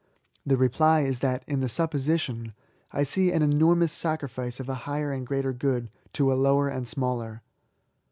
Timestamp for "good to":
5.53-6.33